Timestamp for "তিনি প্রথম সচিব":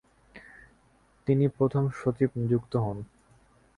1.27-2.29